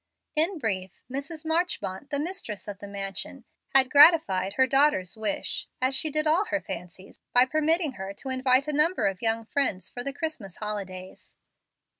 [0.35, 1.45] In brief, Mrs.
[1.45, 6.45] Marchmont, the mistress of the mansion, had gratified her daughter's wish (as she did all
[6.45, 10.57] her fancies) by permitting her to invite a number of young friends for the Christmas
[10.57, 11.37] holidays.